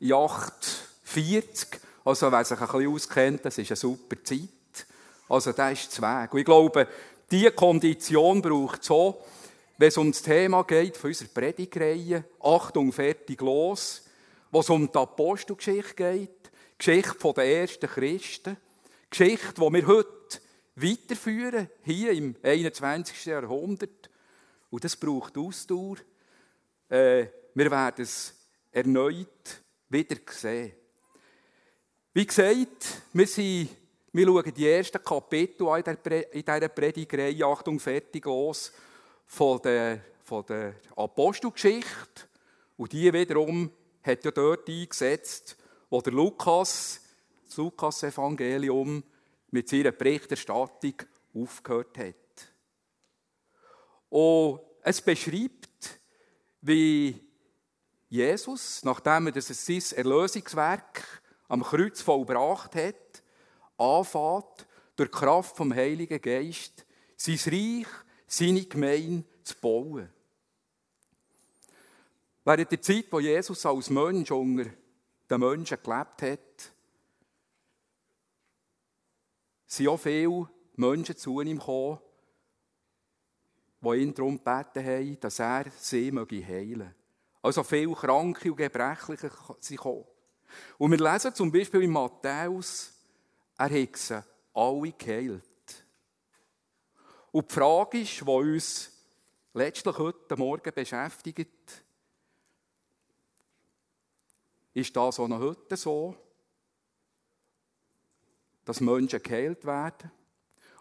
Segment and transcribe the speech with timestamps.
[0.00, 1.80] in 840.
[2.04, 4.48] Also wer sich ein bisschen auskennt, das ist eine super Zeit.
[5.28, 6.32] Also das ist das Weg.
[6.32, 6.88] Und ich glaube,
[7.30, 9.24] diese Kondition braucht es auch,
[9.76, 14.02] wenn es um das Thema geht von unserer Predigreihe, Achtung, fertig, los,
[14.50, 18.56] wo es um die Apostelgeschichte geht, Geschichte der ersten Christen,
[19.10, 20.40] Geschichte, die wir heute
[20.76, 23.26] weiterführen, hier im 21.
[23.26, 24.10] Jahrhundert.
[24.70, 25.96] Und das braucht Ausdauer.
[26.88, 28.34] Äh, wir werden es
[28.72, 30.72] erneut wieder sehen.
[32.12, 33.70] Wie gesagt, wir, sind,
[34.12, 35.66] wir schauen die ersten Kapitel
[36.32, 38.72] in dieser Predigreihe, Achtung, fertig, los,
[39.26, 42.26] von der, von der Apostelgeschichte.
[42.76, 43.70] Und die wiederum
[44.02, 45.56] hat ja dort eingesetzt,
[45.90, 47.00] wo der Lukas,
[47.46, 49.02] das Lukas-Evangelium,
[49.50, 50.94] mit seiner Berichterstattung
[51.34, 52.14] aufgehört hat.
[54.10, 56.00] Und es beschreibt,
[56.62, 57.27] wie
[58.08, 63.22] Jesus, nachdem er sein Erlösungswerk am Kreuz vollbracht hat,
[63.76, 66.84] anfängt, durch die Kraft vom Heiligen Geist
[67.16, 67.86] sein Reich,
[68.26, 70.08] seine Gemeinde zu bauen.
[72.44, 74.70] Während der Zeit, wo Jesus als Mensch unter
[75.30, 76.72] den Menschen gelebt hat,
[79.66, 81.98] sind auch viele Menschen zu ihm gekommen,
[83.82, 86.94] die ihn darum gebeten haben, dass er sie heilen möge.
[87.42, 90.04] Also viele Kranke und Gebrechliche sind gekommen.
[90.78, 92.92] Und wir lesen zum Beispiel in Matthäus,
[93.56, 95.42] er hat sie alle geheilt.
[97.30, 98.92] Und die Frage ist, die uns
[99.52, 101.84] letztlich heute Morgen beschäftigt,
[104.74, 106.14] ist das auch noch heute so,
[108.64, 110.10] dass Menschen geheilt werden?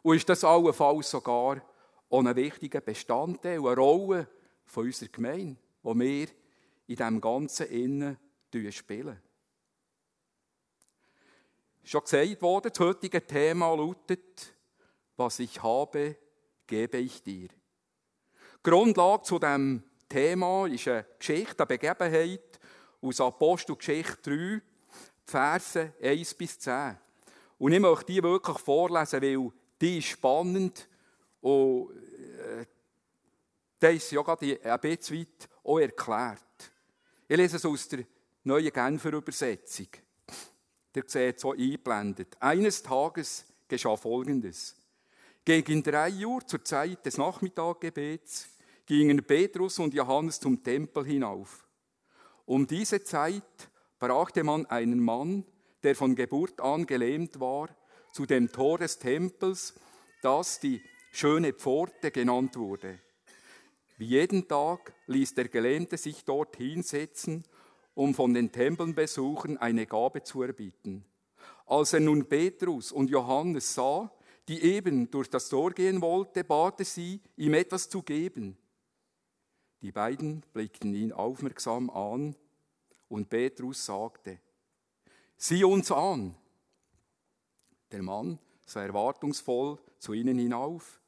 [0.03, 1.61] Und ist das allenfalls sogar
[2.09, 4.27] auch ein wichtiger Bestandteil, eine Rolle
[4.65, 6.27] von unserer Gemeinde, die wir
[6.87, 8.17] in diesem Ganzen innen
[8.71, 9.21] spielen?
[11.83, 14.53] Schon gesagt worden, das heutige Thema lautet,
[15.15, 16.17] was ich habe,
[16.65, 17.47] gebe ich dir.
[18.61, 22.59] Grundlage zu diesem Thema ist eine Geschichte, eine Begebenheit
[23.01, 24.61] aus Apostelgeschichte 3,
[25.25, 26.97] Verse 1 bis 10.
[27.57, 30.87] Und ich möchte die wirklich vorlesen, weil die ist spannend
[31.41, 32.65] und äh,
[33.79, 36.46] da ist ja gerade ein bisschen weit auch erklärt.
[37.29, 38.05] Ich lese es aus der
[38.45, 39.87] neuen Genfer Übersetzung.
[40.95, 42.37] Der seht so eingeblendet.
[42.39, 44.77] Eines Tages geschah Folgendes.
[45.43, 48.47] Gegen drei Uhr zur Zeit des Nachmittaggebets
[48.85, 51.67] gingen Petrus und Johannes zum Tempel hinauf.
[52.45, 55.43] Um diese Zeit brachte man einen Mann,
[55.83, 57.67] der von Geburt an gelähmt war,
[58.13, 59.73] zu dem Tor des Tempels,
[60.21, 63.01] das die schöne Pforte genannt wurde.
[63.97, 67.43] Wie jeden Tag ließ der Gelähmte sich dort hinsetzen
[67.97, 71.03] um von den Tempelbesuchern eine Gabe zu erbieten.
[71.65, 74.11] Als er nun Petrus und Johannes sah,
[74.47, 78.55] die eben durch das Tor gehen wollte, bat er sie, ihm etwas zu geben.
[79.81, 82.35] Die beiden blickten ihn aufmerksam an
[83.09, 84.39] und Petrus sagte,
[85.35, 86.35] sieh uns an.
[87.91, 91.01] Der Mann sah erwartungsvoll zu ihnen hinauf.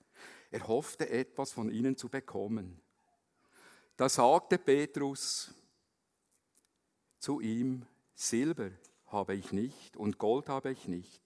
[0.52, 2.82] Er hoffte etwas von ihnen zu bekommen.
[3.98, 5.54] Da sagte Petrus,
[7.20, 8.72] zu ihm, Silber
[9.08, 11.22] habe ich nicht und Gold habe ich nicht.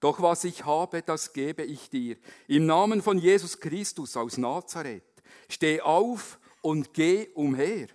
[0.00, 2.16] Doch was ich habe, das gebe ich dir.
[2.46, 5.02] Im Namen von Jesus Christus aus Nazareth,
[5.48, 7.88] steh auf und geh umher.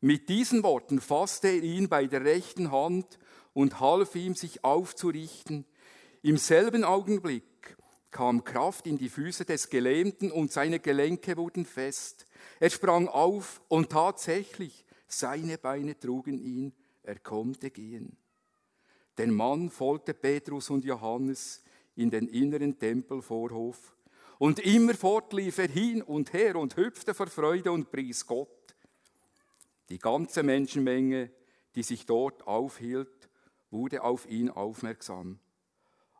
[0.00, 3.18] Mit diesen Worten fasste er ihn bei der rechten Hand
[3.52, 5.66] und half ihm, sich aufzurichten.
[6.22, 7.44] Im selben Augenblick
[8.10, 12.26] kam Kraft in die Füße des Gelähmten und seine Gelenke wurden fest.
[12.58, 16.72] Er sprang auf und tatsächlich, seine Beine trugen ihn,
[17.02, 18.16] er konnte gehen.
[19.18, 21.62] Der Mann folgte Petrus und Johannes
[21.94, 23.96] in den inneren Tempelvorhof
[24.40, 28.48] und immerfort lief er hin und her und hüpfte vor Freude und pries Gott.
[29.90, 31.30] Die ganze Menschenmenge,
[31.74, 33.28] die sich dort aufhielt,
[33.70, 35.40] wurde auf ihn aufmerksam.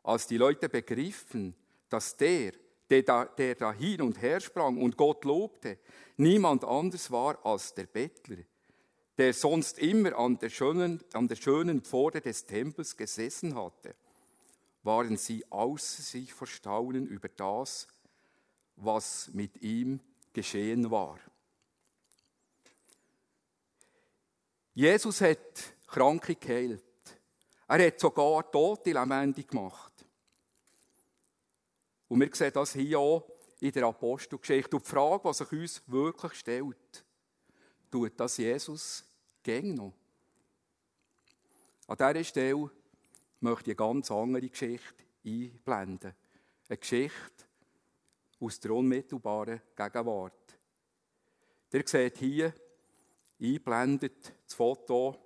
[0.02, 1.54] Als die Leute begriffen,
[1.90, 2.52] dass der,
[2.88, 5.78] der da, der da hin und her sprang und Gott lobte,
[6.16, 8.38] niemand anders war als der Bettler,
[9.18, 13.94] der sonst immer an der schönen, an der schönen Pforte des Tempels gesessen hatte,
[14.82, 17.86] waren sie außer sich vor Staunen über das,
[18.76, 20.00] was mit ihm
[20.32, 21.18] geschehen war.
[24.72, 26.82] Jesus hat Kranke geheilt.
[27.68, 29.89] Er hat sogar Tote lebendig gemacht.
[32.10, 33.24] Und wir sehen das hier auch
[33.60, 34.76] in der Apostelgeschichte.
[34.76, 37.04] Und die Frage, die sich uns wirklich stellt,
[37.88, 39.04] tut das Jesus
[39.44, 39.94] gäng noch?
[41.86, 42.68] An dieser Stelle
[43.38, 46.12] möchte ich eine ganz andere Geschichte einblenden.
[46.68, 47.44] Eine Geschichte
[48.40, 50.58] aus der unmittelbaren Gegenwart.
[51.72, 52.52] Ihr seht hier
[53.40, 55.16] einblendet das Foto,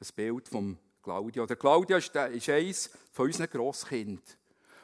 [0.00, 1.46] ein Bild von Claudio.
[1.46, 4.20] Der Claudio ist, eines von unseren Grosskindern.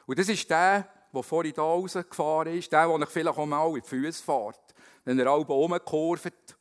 [0.07, 3.75] Und das ist der, der vorhin hier rausgefahren ist, der, der vielleicht auch mal in
[3.83, 4.75] die Füße fährt,
[5.05, 6.57] wenn er alle rumkurvt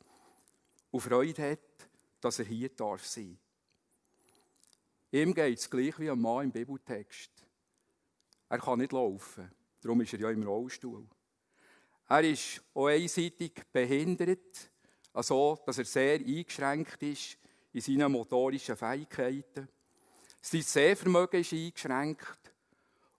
[0.92, 1.90] und Freude hat,
[2.22, 3.38] dass er hier darf sein
[5.12, 7.32] Ihm geht es gleich wie einem Mann im Bibeltext.
[8.48, 9.52] Er kann nicht laufen,
[9.82, 11.08] darum ist er ja im Rollstuhl.
[12.08, 14.70] Er ist auch einseitig behindert,
[15.14, 17.38] also dass er sehr eingeschränkt ist
[17.74, 19.68] in seinen motorischen Fähigkeiten.
[20.42, 22.54] Sein Sehvermögen ist eingeschränkt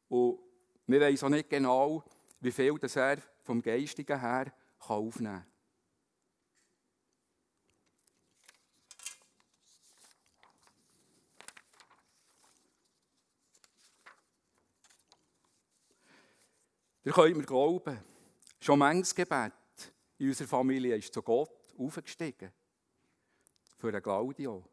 [0.09, 0.39] und
[0.91, 2.05] wir wissen auch nicht genau,
[2.41, 5.47] wie viel das er vom Geistigen her aufnehmen kann.
[17.03, 17.99] Ihr könnt mir glauben,
[18.61, 19.53] schon manches Gebet
[20.19, 22.53] in unserer Familie ist zu Gott aufgestiegen.
[23.79, 24.65] Für den Claudio.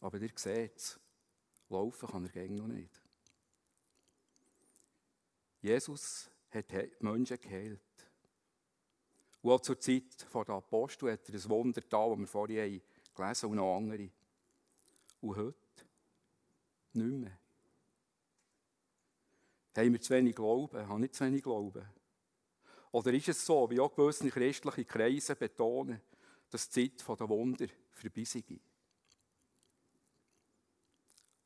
[0.00, 1.00] Aber ihr seht es,
[1.68, 3.01] laufen kann er gegen noch nicht.
[5.62, 7.80] Jesus hat Menschen geheilt.
[9.40, 12.82] Und auch zur Zeit der Apostel hat er ein Wunder da, das wir vorhin
[13.14, 14.10] gelesen haben, und noch andere.
[15.20, 15.56] Und heute
[16.92, 17.38] nicht mehr.
[19.76, 20.88] Haben wir zu wenig Glauben?
[20.88, 21.86] Haben nicht zu wenig Glauben?
[22.90, 26.00] Oder ist es so, wie auch gewisse christliche Kreise betonen,
[26.50, 28.42] dass die Zeit der Wunder vorbei sei?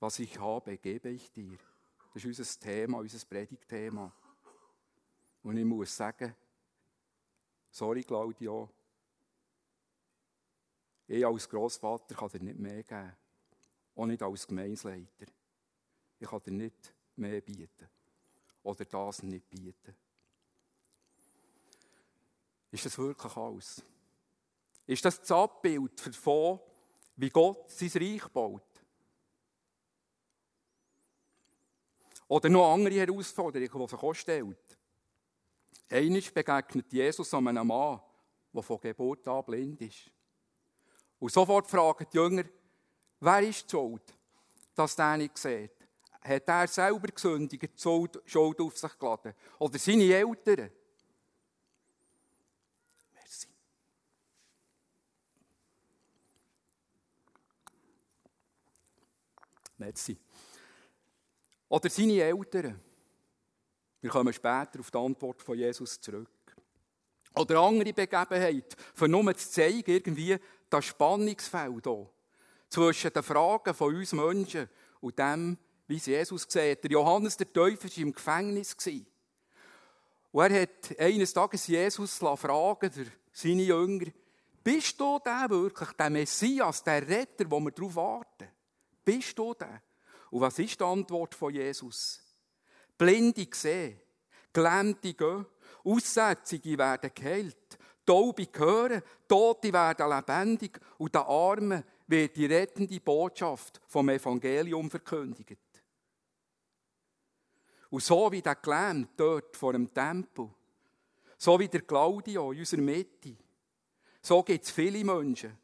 [0.00, 1.58] Was ich habe, gebe ich dir.
[2.16, 4.10] Das ist unser Thema, unser Predigtthema.
[5.42, 6.34] Und ich muss sagen,
[7.70, 8.70] sorry Claudio,
[11.08, 13.12] ich als Grossvater kann dir nicht mehr geben.
[13.94, 15.26] Auch nicht als Gemeindeleiter.
[16.18, 17.86] Ich kann dir nicht mehr bieten.
[18.62, 19.94] Oder das nicht bieten.
[22.70, 23.84] Ist das wirklich alles?
[24.86, 26.60] Ist das das Abbild davon,
[27.16, 28.75] wie Gott sein Reich baut?
[32.28, 34.78] Oder noch andere Herausforderungen, die sich auch stellt.
[35.88, 38.00] Eines begegnet Jesus einem Mann,
[38.52, 40.10] der von Geburt an blind ist.
[41.18, 42.44] Und sofort fragen die Jünger,
[43.20, 44.02] wer ist Schuld,
[44.74, 45.70] dass der nicht sieht?
[46.20, 49.32] Hat er selber gesündigt, die Schuld auf sich geladen?
[49.60, 50.70] Oder seine Eltern?
[53.14, 53.48] Merci.
[59.78, 60.25] Merci.
[61.68, 62.80] Oder seine Eltern.
[64.00, 66.28] Wir kommen später auf die Antwort von Jesus zurück.
[67.34, 70.38] Oder andere Begebenheit, für nur zu zeigen, irgendwie
[70.70, 72.10] das Spannungsfeld hier
[72.68, 74.68] zwischen den Fragen von uns Menschen
[75.00, 76.82] und dem, wie es Jesus sieht.
[76.82, 78.76] Der Johannes der Täufer war im Gefängnis.
[80.32, 84.06] Und er hat eines Tages Jesus fragen, der, seine Jünger,
[84.62, 88.48] bist du der wirklich, der Messias, der Retter, wo wir darauf warten?
[89.04, 89.80] Bist du der?
[90.36, 92.20] Und was ist die Antwort von Jesus?
[92.98, 93.98] Blinde sehen,
[94.52, 95.46] Gelähmte gehen,
[95.82, 103.80] Aussätzige werden geheilt, Taube hören, Tote werden lebendig und den Armen wird die rettende Botschaft
[103.86, 105.56] vom Evangelium verkündigt.
[107.88, 110.50] Und so wie der Gelähmte dort vor dem Tempel,
[111.38, 113.38] so wie der Claudio in unserer Mitte,
[114.20, 115.56] so gibt es viele Menschen,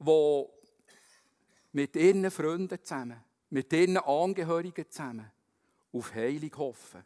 [0.00, 0.59] die
[1.72, 5.30] mit ihren Freunden zusammen, mit ihren Angehörigen zusammen
[5.92, 7.04] auf Heilung hoffen.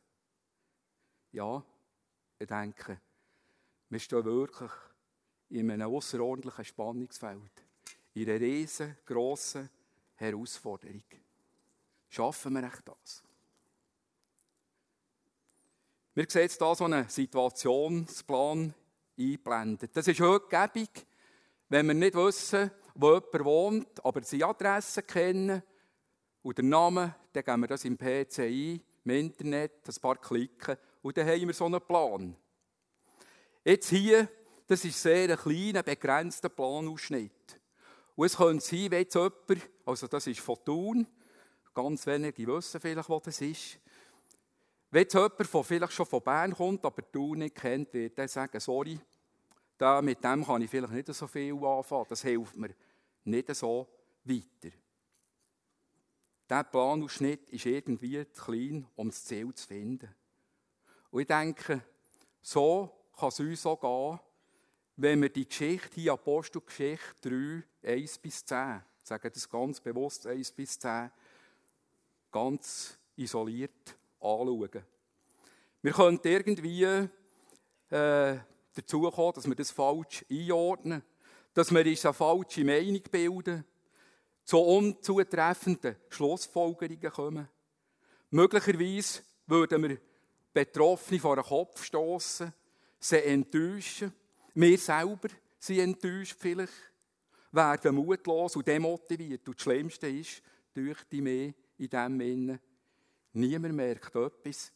[1.32, 1.62] Ja,
[2.38, 3.00] ich denke,
[3.88, 4.70] wir stehen wirklich
[5.50, 7.64] in einem außerordentlichen Spannungsfeld,
[8.14, 9.68] in einer riesengroßen
[10.16, 11.04] Herausforderung.
[12.08, 13.22] Schaffen wir echt das?
[16.14, 18.72] Wir sehen jetzt hier so einen Situationsplan
[19.18, 19.96] eingeblendet.
[19.96, 21.06] Das ist heute gäbig,
[21.68, 25.62] wenn wir nicht wissen, wo jemand wohnt, aber seine Adresse kennen
[26.42, 30.76] und den Namen, dann geben wir das im PC ein, im Internet, ein paar klicken
[31.02, 32.36] und dann haben wir so einen Plan.
[33.64, 34.28] Jetzt hier,
[34.66, 37.60] das ist sehr ein kleiner, begrenzter Planausschnitt.
[38.14, 41.06] Und es könnte sein, wenn jetzt jemand, also das ist von Thun,
[41.74, 43.78] ganz wenige wissen vielleicht, was das ist,
[44.90, 48.28] wenn jetzt jemand von, vielleicht schon von Bern kommt, aber Thun nicht kennt, wird er
[48.28, 49.00] sagen, sorry,
[49.78, 52.74] da, mit dem kann ich vielleicht nicht so viel anfangen, das hilft mir
[53.24, 53.88] nicht so
[54.24, 54.76] weiter.
[56.48, 60.14] Dieser Planausschnitt ist irgendwie zu klein, um das Ziel zu finden.
[61.10, 61.82] Und ich denke,
[62.42, 64.20] so kann es uns auch gehen,
[64.96, 70.26] wenn wir die Geschichte hier, Apostelgeschichte 3, 1 bis 10, ich sage das ganz bewusst,
[70.26, 71.10] 1 bis 10,
[72.30, 74.84] ganz isoliert anschauen.
[75.82, 77.08] Wir könnten irgendwie
[77.90, 78.38] äh,
[78.74, 81.02] dazu kommen, dass wir das falsch einordnen,
[81.54, 83.64] dass wir uns eine falsche Meinung bilden,
[84.44, 87.48] zu unzutreffenden Schlussfolgerungen kommen.
[88.30, 89.98] Möglicherweise würden wir
[90.52, 92.52] Betroffene vor den Kopf stoßen,
[92.98, 94.12] sie enttäuschen.
[94.54, 95.28] Wir selber
[95.58, 96.72] sind enttäuscht vielleicht,
[97.50, 99.48] werden mutlos und demotiviert.
[99.48, 102.60] Und das Schlimmste ist, durch die mehr in dem Innen,
[103.32, 104.72] niemand merkt etwas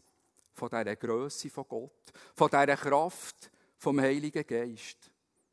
[0.53, 5.11] von dieser Größe von Gott, von dieser Kraft vom Heiligen Geist.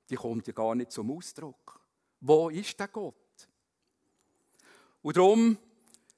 [0.10, 1.80] Die kommt ja gar nicht zum Ausdruck.
[2.20, 3.16] Wo ist der Gott?
[5.02, 5.58] Und darum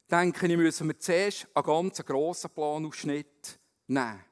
[0.09, 4.23] denke ich, müssen wir zuerst einen ganz grossen Planausschnitt nehmen.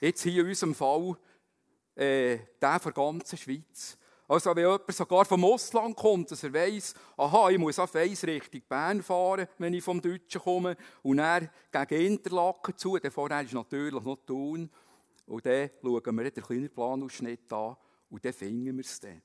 [0.00, 1.16] Jetzt hier in unserem Fall
[1.94, 3.96] äh, der der ganzen Schweiz.
[4.26, 8.24] Also wenn jemand sogar vom Ausland kommt, dass er weiss, aha, ich muss auf eins
[8.24, 13.42] Richtung Bern fahren, wenn ich vom Deutschen komme, und dann gegen Interlaken zu, dann vorher
[13.42, 14.70] ist natürlich noch Thun,
[15.26, 17.76] und dann schauen wir den kleinen Planausschnitt an,
[18.10, 19.22] und dann finden wir es dann.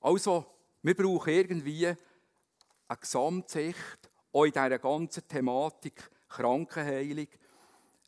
[0.00, 0.44] Also,
[0.82, 7.26] wir brauchen irgendwie eine Gesamtsicht, auch in dieser ganzen Thematik Krankenheilung,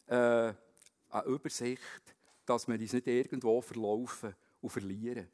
[0.06, 0.52] äh,
[1.11, 5.28] eine Übersicht, dass wir uns nicht irgendwo verlaufen und verlieren.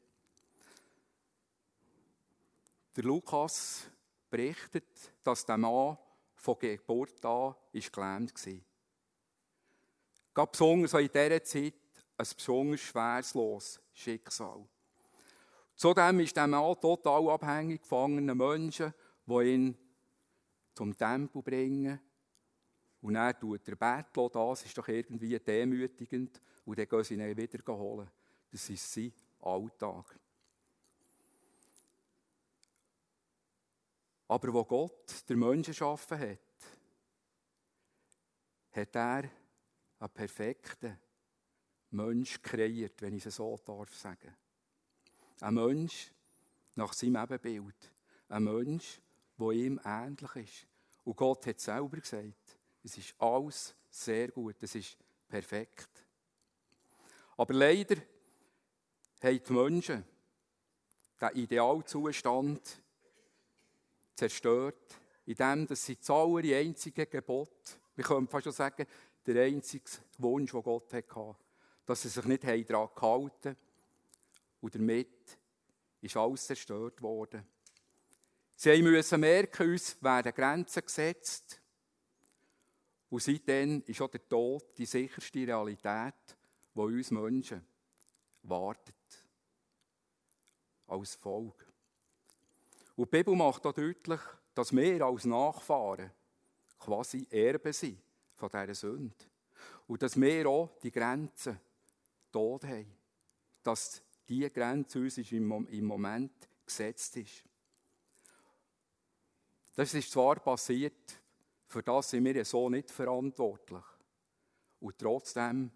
[2.95, 3.89] Der Lukas
[4.29, 5.97] berichtet, dass der Mann
[6.35, 8.68] von Geburt an gelähmt war.
[10.39, 11.73] Gab besonders in dieser Zeit
[12.15, 14.65] ein besonders schweres Schicksal.
[15.75, 18.93] Zudem ist der Mann total abhängig von anderen Menschen,
[19.25, 19.77] die ihn
[20.73, 21.99] zum Tempel bringen.
[23.01, 26.41] Und dann tut er betteln, das ist doch irgendwie demütigend.
[26.63, 28.09] Und dann gehen sie ihn wieder holen.
[28.49, 30.17] Das ist sein Alltag.
[34.29, 36.39] Aber wo Gott der Menschen geschaffen hat,
[38.71, 39.29] hat er
[39.99, 40.97] einen perfekten
[41.91, 44.35] Mensch kreiert, wenn ich es so darf sagen.
[45.41, 46.11] Ein Mensch
[46.75, 47.91] nach seinem Ebenbild.
[48.29, 49.01] Ein Mensch,
[49.37, 50.67] der ihm ähnlich ist.
[51.03, 55.89] Und Gott hat selber gesagt, es ist alles sehr gut, es ist perfekt.
[57.37, 57.95] Aber leider
[59.21, 60.05] haben die Menschen
[61.19, 62.81] den Idealzustand
[64.15, 68.85] zerstört, indem sie das aller einzige Gebot, wir können fast schon sagen,
[69.33, 71.35] der einzige Wunsch, den Gott hatte,
[71.85, 73.57] dass sie sich nicht daran gehalten haben.
[74.61, 75.37] Und damit
[76.01, 77.45] ist alles zerstört worden.
[78.55, 81.61] Sie müssen merken, uns werden Grenzen gesetzt.
[83.09, 86.37] Und seitdem ist auch der Tod die sicherste Realität,
[86.75, 87.65] die uns Menschen
[88.43, 88.95] wartet.
[90.87, 91.65] Als Folge.
[92.95, 94.19] Und die Bibel macht auch deutlich,
[94.53, 96.11] dass wir als Nachfahren
[96.77, 98.08] quasi Erben sind
[98.39, 99.15] von dieser Sünde.
[99.87, 101.59] Und dass wir auch die Grenzen
[102.31, 102.95] tot haben.
[103.63, 106.31] Dass diese Grenze uns im Moment
[106.65, 107.43] gesetzt ist.
[109.75, 111.19] Das ist zwar passiert,
[111.67, 113.83] für das sind wir so nicht verantwortlich.
[114.79, 115.71] Und trotzdem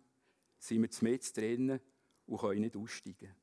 [0.60, 1.80] sind wir mit drinnen
[2.28, 3.36] und können nicht aussteigen.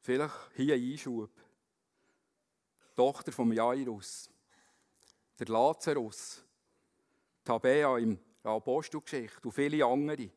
[0.00, 1.30] Vielleicht hier ein Einschub.
[2.90, 4.30] Die Tochter vom Jairus,
[5.40, 6.44] der Lazarus,
[7.42, 10.30] Tabea im Apostelgeschichte und viele andere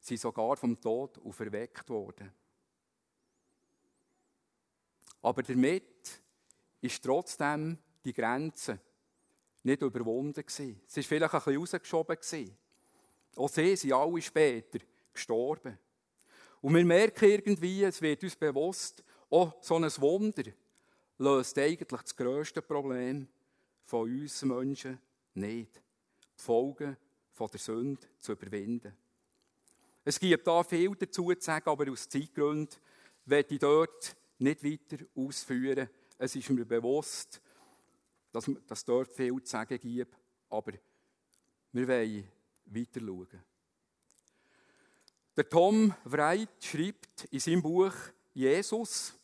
[0.00, 2.32] sind sogar vom Tod auferweckt worden.
[5.22, 6.20] Aber damit
[6.80, 8.80] ist trotzdem die Grenze
[9.62, 10.80] nicht überwunden gewesen.
[10.86, 12.16] Es war vielleicht ein bisschen rausgeschoben.
[12.16, 12.56] Gewesen.
[13.36, 14.78] Auch sie sind alle später
[15.12, 15.78] gestorben.
[16.60, 20.44] Und wir merken irgendwie, es wird uns bewusst, oh, so ein Wunder
[21.18, 23.28] löst eigentlich das grösste Problem
[23.86, 24.98] von uns Menschen
[25.34, 25.76] nicht.
[25.76, 26.96] Die Folgen
[27.32, 28.92] von der Sünde zu überwinden.
[30.04, 32.76] Es gibt da viel dazu zu sagen, aber aus Zeitgründen
[33.24, 35.88] werde ich dort nicht weiter ausführen.
[36.18, 37.40] Es ist mir bewusst,
[38.32, 40.14] dass es dort viel zu sagen gibt,
[40.50, 40.72] aber
[41.72, 42.28] wir wollen
[42.66, 43.42] weiter schauen.
[45.36, 47.92] Der Tom Wright schreibt in seinem Buch
[48.32, 49.15] Jesus,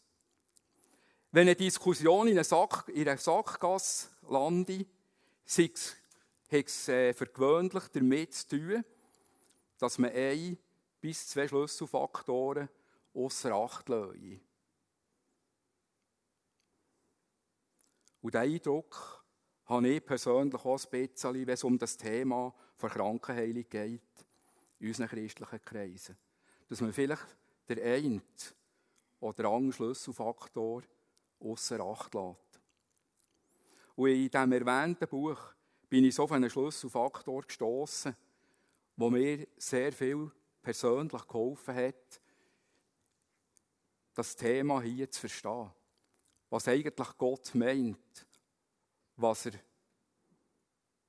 [1.32, 4.86] wenn eine Diskussion in einer, Sack, in Sackgasse landet,
[5.46, 5.90] hat
[6.50, 8.84] es äh, für damit zu tun,
[9.78, 10.58] dass man ein
[11.00, 12.68] bis zwei Schlüsselfaktoren
[13.14, 14.40] außer Acht lässt.
[18.20, 19.24] Und diesen Eindruck
[19.64, 24.02] habe ich persönlich auch ein bisschen, wenn es um das Thema der Krankenheilung geht,
[24.80, 26.16] in unseren christlichen Kreisen.
[26.68, 27.26] Dass man vielleicht
[27.68, 28.20] der eine
[29.18, 30.82] oder anderen Schlüsselfaktor
[31.42, 32.61] außer Acht lässt.
[33.94, 35.38] Und in diesem erwähnten Buch
[35.88, 38.16] bin ich so auf einen Schlüsselfaktor gestoßen,
[38.96, 40.30] der mir sehr viel
[40.62, 42.20] persönlich geholfen hat,
[44.14, 45.70] das Thema hier zu verstehen.
[46.50, 48.26] Was eigentlich Gott meint,
[49.16, 49.52] was er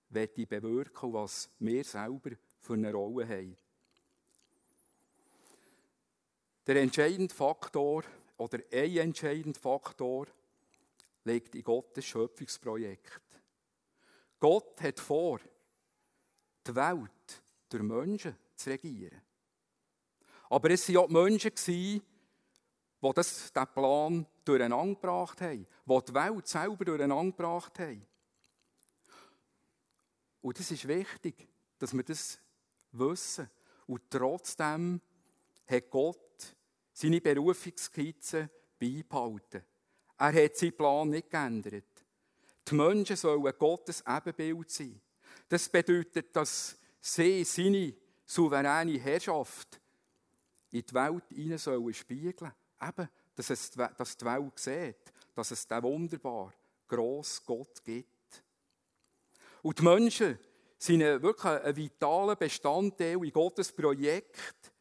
[0.10, 3.58] bewirken und was wir selber für eine Rolle haben.
[6.66, 8.04] Der entscheidende Faktor
[8.44, 10.28] oder ein entscheidender Faktor
[11.24, 13.22] liegt in Gottes Schöpfungsprojekt.
[14.38, 15.40] Gott hat vor,
[16.68, 19.22] die Welt durch Menschen zu regieren.
[20.50, 22.02] Aber es waren auch die Menschen, die
[23.02, 28.06] diesen Plan durcheinander gebracht haben, die die Welt selber durcheinander gebracht haben.
[30.42, 31.48] Und es ist wichtig,
[31.80, 32.40] dass wir das
[32.92, 33.50] wissen.
[33.88, 35.00] Und trotzdem
[35.66, 36.33] hat Gott
[36.94, 39.64] seine Berufungskizze beibehalten.
[40.18, 41.84] Er hat seinen Plan nicht geändert.
[42.70, 45.02] Die Menschen sollen Gottes Ebenbild sein.
[45.50, 47.94] Das bedeutet, dass sie seine
[48.26, 49.80] souveräne Herrschaft
[50.72, 52.54] in die Welt hinein sollen spiegeln.
[52.82, 56.54] Eben, dass, es, dass die Welt sieht, dass es den wunderbar
[56.88, 58.44] grossen Gott gibt.
[59.62, 60.40] Und die Menschen
[60.78, 64.73] sind wirklich ein vitaler Bestandteil in Gottes Projekt,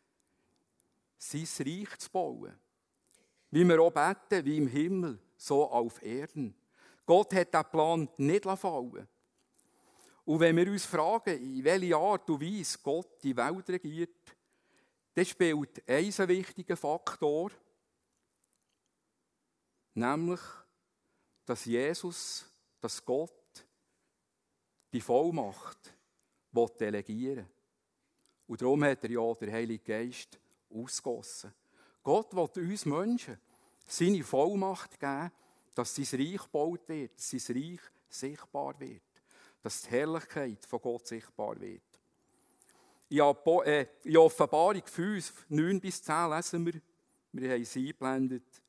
[1.22, 2.58] sein Reich zu bauen.
[3.50, 6.54] Wie wir auch beten, wie im Himmel, so auf Erden.
[7.06, 9.08] Gott hat diesen Plan nicht fallen
[10.24, 14.36] Und wenn wir uns fragen, in welcher Art und Weise Gott die Welt regiert,
[15.14, 17.50] dann spielt ein wichtiger Faktor,
[19.94, 20.40] nämlich,
[21.44, 22.46] dass Jesus,
[22.80, 23.66] dass Gott
[24.92, 25.94] die Vollmacht
[26.80, 27.52] delegieren will.
[28.46, 30.41] Und darum hat er ja der Heilige Geist
[30.74, 31.52] ausgossen.
[32.02, 33.38] Gott will uns Menschen
[33.86, 35.30] seine Vollmacht geben,
[35.74, 39.02] dass sein Reich gebaut wird, dass sein Reich sichtbar wird,
[39.62, 41.82] dass die Herrlichkeit von Gott sichtbar wird.
[43.08, 46.80] In äh, Offenbarung 5, 9 bis 10 lesen wir,
[47.32, 48.61] wir haben es eingeblendet,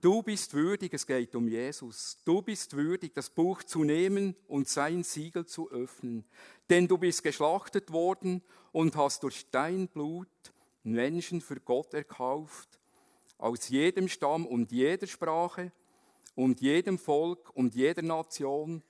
[0.00, 4.68] Du bist würdig, es geht um Jesus, du bist würdig, das Buch zu nehmen und
[4.68, 6.24] sein Siegel zu öffnen.
[6.68, 10.28] Denn du bist geschlachtet worden und hast durch dein Blut
[10.82, 12.78] Menschen für Gott erkauft,
[13.38, 15.72] aus jedem Stamm und jeder Sprache
[16.34, 18.82] und jedem Volk und jeder Nation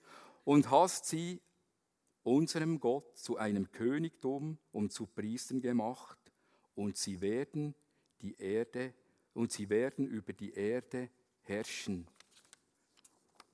[0.44, 1.40] und hast sie
[2.24, 6.18] unserem Gott zu einem Königtum und zu Priestern gemacht
[6.74, 7.76] und sie werden
[8.20, 8.92] die Erde
[9.36, 11.10] und sie werden über die Erde
[11.42, 12.08] herrschen.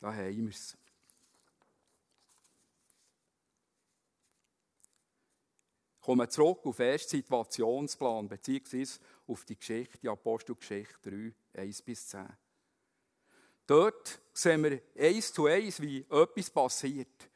[0.01, 0.77] Da haben wir es.
[6.01, 12.09] Kommen zurück auf den ersten Situationsplan, beziehungsweise auf die Geschichte, die Apostelgeschichte 3, 1 bis
[12.09, 12.27] 10.
[13.67, 17.31] Dort sehen wir eins zu eins, wie etwas passiert,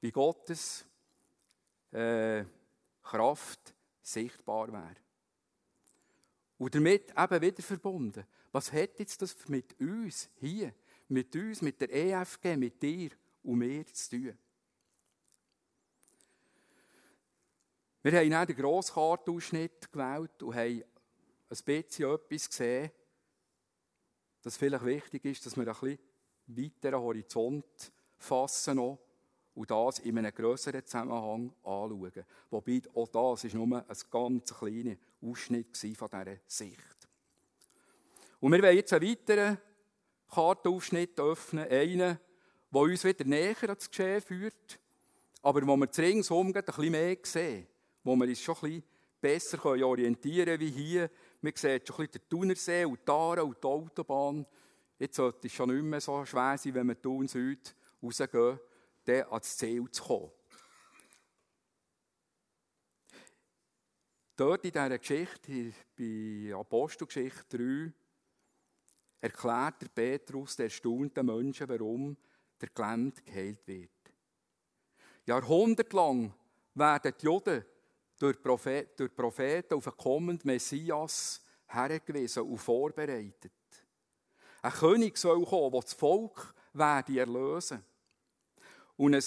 [0.00, 0.84] wie Gottes
[1.90, 2.44] äh,
[3.02, 5.05] Kraft sichtbar wäre.
[6.58, 8.24] Und damit eben wieder verbunden.
[8.52, 10.72] Was hat jetzt das mit uns hier,
[11.08, 13.10] mit uns, mit der EFG, mit dir
[13.42, 14.38] und mir zu tun?
[18.02, 22.90] Wir haben dann den Grosskartausschnitt gewählt und haben ein bisschen etwas gesehen,
[24.42, 25.98] das vielleicht wichtig ist, dass wir ein bisschen
[26.46, 29.00] weiteren Horizont fassen noch
[29.54, 32.24] und das in einem grösseren Zusammenhang anschauen.
[32.50, 37.08] Wobei auch das ist nur ein ganz kleiner Ausschnitt von dieser Sicht.
[38.40, 39.58] Und wir wollen jetzt einen weiteren
[40.28, 42.18] Kartenausschnitt öffnen, einen,
[42.70, 44.78] der uns wieder näher ans Geschehen führt,
[45.42, 47.66] aber wo wir ringsum ein bisschen mehr sehen,
[48.02, 48.84] wo wir uns schon ein bisschen
[49.20, 51.10] besser orientieren können, wie hier.
[51.40, 54.46] Man sieht schon ein bisschen den Thunersee und die Aare und die Autobahn.
[54.98, 58.58] Jetzt sollte es schon nicht mehr so schwer sein, wenn wir Thun Süd rausgehen
[59.04, 60.30] dann ans Ziel zu kommen.
[64.36, 67.92] Dort in dieser Geschichte, bei Apostelgeschichte 3,
[69.18, 72.14] erklärt der Petrus den erstaunten Menschen, warum
[72.60, 73.90] der Gelähmte geheilt wird.
[75.24, 76.34] Jahrhundertelang
[76.74, 77.64] werden die Juden
[78.18, 83.52] durch, Prophet, durch Propheten auf einen kommenden Messias hergewiesen und vorbereitet.
[84.60, 87.82] Ein König soll kommen, der das Volk werde erlösen
[88.98, 89.24] und ein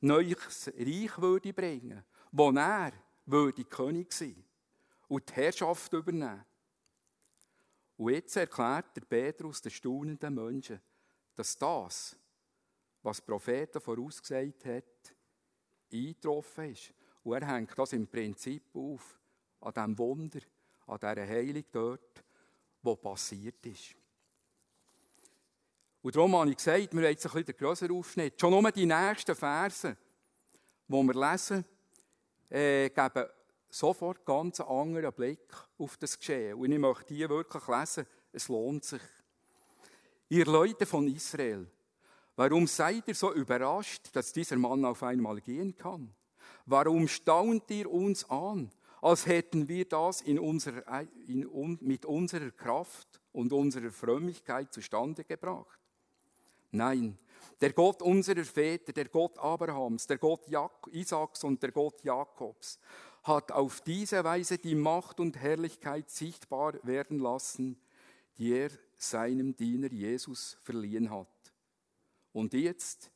[0.00, 2.92] neues Reich würde bringen, wo er
[3.24, 4.47] würde König sein
[5.08, 6.44] und die Herrschaft übernehmen.
[7.96, 10.80] Und jetzt erklärt der Petrus den staunenden Menschen,
[11.34, 12.16] dass das,
[13.02, 15.14] was Propheten vorausgesagt hat,
[15.92, 16.92] eingetroffen ist.
[17.24, 19.18] Und er hängt das im Prinzip auf,
[19.60, 20.40] an diesem Wunder,
[20.86, 22.24] an dieser Heilung dort,
[22.82, 23.94] was passiert ist.
[26.00, 28.40] Und darum habe ich gesagt, wir haben jetzt ein bisschen Aufschnitt.
[28.40, 29.96] Schon nur die nächsten Verse,
[30.86, 31.64] die wir lesen,
[32.48, 33.26] äh, geben
[33.68, 36.54] sofort ganz einen anderen Blick auf das Geschehen.
[36.54, 38.06] Und ich möchte die wirklich lesen.
[38.32, 39.02] Es lohnt sich.
[40.28, 41.66] Ihr Leute von Israel,
[42.36, 46.14] warum seid ihr so überrascht, dass dieser Mann auf einmal gehen kann?
[46.66, 53.20] Warum staunt ihr uns an, als hätten wir das in unserer, in, mit unserer Kraft
[53.32, 55.78] und unserer Frömmigkeit zustande gebracht?
[56.70, 57.18] Nein,
[57.60, 60.46] der Gott unserer Väter, der Gott Abrahams, der Gott
[60.90, 62.78] Isaaks und der Gott Jakobs
[63.28, 67.78] hat auf diese Weise die Macht und Herrlichkeit sichtbar werden lassen,
[68.38, 71.28] die er seinem Diener Jesus verliehen hat.
[72.32, 73.10] Und jetzt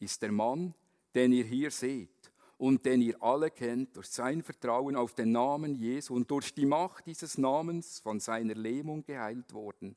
[0.00, 0.74] ist der Mann,
[1.14, 5.74] den ihr hier seht und den ihr alle kennt, durch sein Vertrauen auf den Namen
[5.74, 9.96] Jesu und durch die Macht dieses Namens von seiner Lähmung geheilt worden.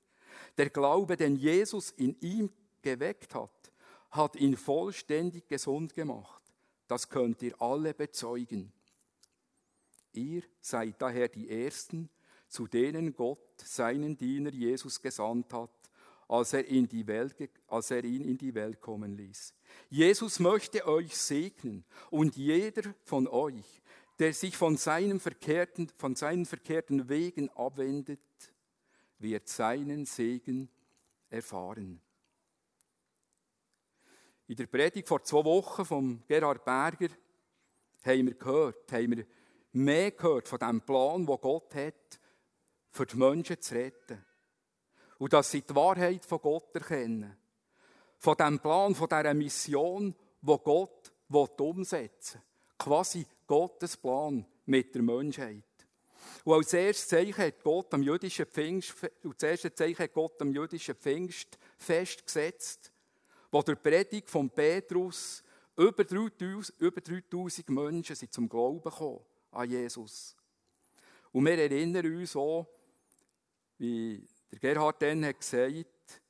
[0.57, 2.49] Der Glaube, den Jesus in ihm
[2.87, 3.71] geweckt hat,
[4.11, 6.41] hat ihn vollständig gesund gemacht.
[6.87, 8.71] Das könnt ihr alle bezeugen.
[10.13, 12.09] Ihr seid daher die Ersten,
[12.47, 15.69] zu denen Gott seinen Diener Jesus gesandt hat,
[16.29, 17.35] als er, in die Welt,
[17.67, 19.53] als er ihn in die Welt kommen ließ.
[19.89, 23.81] Jesus möchte euch segnen und jeder von euch,
[24.19, 28.19] der sich von, seinem verkehrten, von seinen verkehrten Wegen abwendet,
[29.19, 30.69] wird seinen Segen
[31.29, 32.01] erfahren.
[34.47, 37.09] In der Predigt vor zwei Wochen von Gerhard Berger
[38.05, 39.25] haben wir gehört, haben wir
[39.73, 42.19] mehr gehört von dem Plan, den Gott hat,
[42.89, 44.25] für die Menschen zu retten.
[45.17, 47.35] Und dass sie die Wahrheit von Gott erkennen.
[48.17, 51.11] Von dem Plan, von dieser Mission, wo Gott
[51.59, 52.77] umsetzen will.
[52.77, 55.63] Quasi Gottes Plan mit der Menschheit.
[56.45, 58.93] Und als erstes Zeichen hat Gott am jüdischen Pfingst,
[59.41, 62.91] erstes Zeichen hat Gott am jüdischen Pfingst festgesetzt,
[63.51, 65.43] wo der Predigt von Petrus
[65.75, 70.35] über 3000, über 3000 Menschen sind zum Glauben gekommen an Jesus.
[71.31, 72.67] Und wir erinnern uns auch,
[73.77, 76.21] wie der Gerhard dann hat gesagt,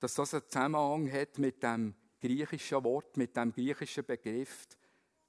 [0.00, 4.66] dass das einen Zusammenhang hat mit dem griechischen Wort, mit dem griechischen Begriff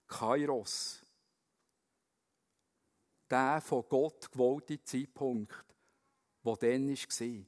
[0.08, 1.04] Kairos.
[3.30, 5.66] Der von Gott gewollte Zeitpunkt,
[6.44, 7.46] der dann war.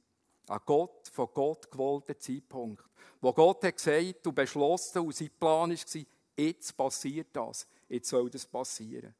[0.48, 2.84] Ein Gott, von Gott gewollter Zeitpunkt.
[3.26, 6.02] Wo Gott hat gesagt und beschlossen und sein Plan war,
[6.36, 9.12] jetzt passiert das, jetzt soll das passieren.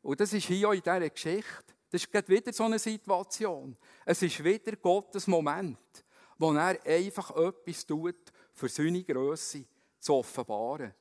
[0.00, 1.74] Und das ist hier auch in dieser Geschichte.
[1.90, 3.76] Das ist wieder so eine Situation.
[4.06, 6.02] Es ist wieder Gottes Moment,
[6.38, 9.66] wo er einfach etwas tut, für seine Größe
[9.98, 10.94] zu offenbaren.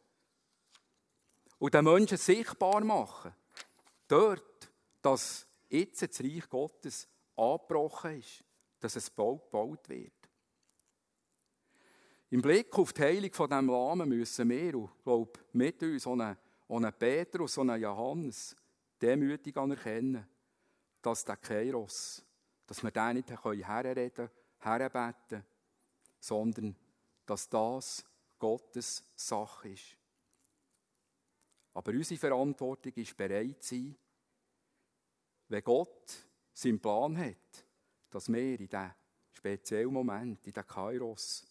[1.57, 3.33] Und den Menschen sichtbar machen.
[4.09, 4.69] Dort,
[5.01, 8.43] dass jetzt das Reich Gottes angebrochen ist,
[8.81, 10.24] dass es bald gebaut wird.
[12.29, 16.07] Im Blick auf die Heilung von diesem Lahmen müssen wir, und ich glaube, mit uns,
[16.07, 18.55] einen, einen Petrus, einen Johannes,
[18.99, 20.27] demütig anerkennen,
[21.01, 22.25] dass der Kairos,
[22.65, 25.45] dass wir den nicht herreden, herbeten,
[26.19, 26.75] sondern
[27.25, 28.03] dass das
[28.39, 29.97] Gottes Sache ist.
[31.73, 33.95] Aber unsere Verantwortung ist bereit sein,
[35.49, 37.65] wenn Gott seinen Plan hat,
[38.09, 38.93] dass wir in diesen
[39.31, 41.45] speziellen Moment, in den Kairos,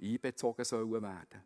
[0.00, 1.42] einbezogen sollen werden.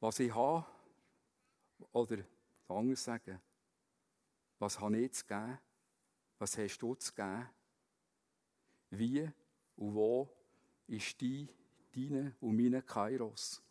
[0.00, 0.66] Was ich habe,
[1.92, 2.24] oder
[2.68, 3.40] anders sagen,
[4.58, 5.58] was habe ich zu geben?
[6.38, 7.48] Was hast du zu geben?
[8.90, 9.30] Wie
[9.76, 10.28] und wo
[10.86, 11.48] ist die,
[11.94, 13.62] deine und meine Kairos?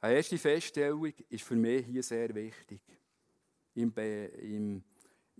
[0.00, 2.80] Eine erste Feststellung ist für mich hier sehr wichtig.
[3.74, 4.82] Im, Be im,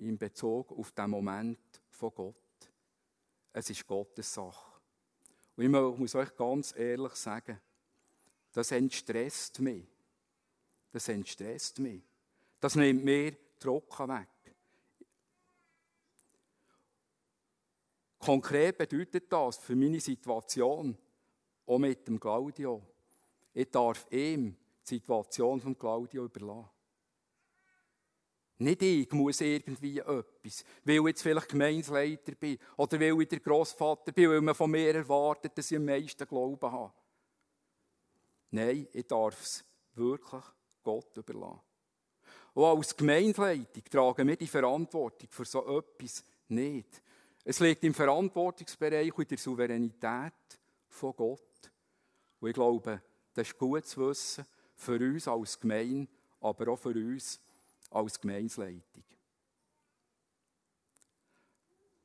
[0.00, 1.58] im Bezug auf den Moment
[1.90, 2.34] von Gott.
[3.52, 4.80] Es ist Gottes Sache.
[5.56, 7.60] Und ich muss euch ganz ehrlich sagen,
[8.52, 9.86] das entstresst mich.
[10.90, 12.02] Das entstresst mich.
[12.58, 14.28] Das nimmt mir Druck weg.
[18.18, 20.96] Konkret bedeutet das für meine Situation,
[21.66, 22.82] auch mit dem Claudio,
[23.52, 26.80] ich darf ihm die Situation von Claudio überlassen.
[28.61, 33.40] Nicht ich muss irgendwie etwas, weil ich jetzt vielleicht Gemeinsleiter bin oder weil ich der
[33.40, 36.92] Großvater bin, weil man von mir erwartet, dass ich am meisten Glauben habe.
[38.51, 40.44] Nein, ich darf es wirklich
[40.83, 41.61] Gott überlassen.
[42.53, 47.03] Und als Gemeindeleitung tragen wir die Verantwortung für so etwas nicht.
[47.42, 50.35] Es liegt im Verantwortungsbereich und der Souveränität
[50.87, 51.73] von Gott.
[52.40, 53.01] Und ich glaube,
[53.33, 54.44] das ist gut zu wissen
[54.75, 56.11] für uns als Gemeinde,
[56.42, 57.40] aber auch für uns
[57.90, 59.05] als Gemeinsleitung.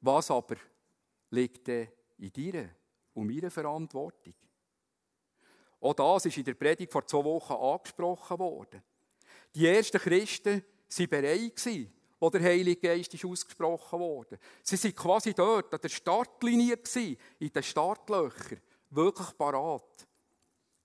[0.02, 0.56] Was aber
[1.32, 2.70] liegt denn in dir
[3.14, 4.34] und meiner Verantwortung?
[5.82, 8.84] Auch das ist in der Predigt vor zwei Wochen angesprochen worden.
[9.54, 10.64] Die ersten Christen
[10.98, 11.68] waren bereit,
[12.20, 14.40] wo der Heilige Geist ist ausgesprochen wurde.
[14.64, 16.80] Sie waren quasi dort, an der Startlinie,
[17.40, 20.08] in den Startlöchern, wirklich parat.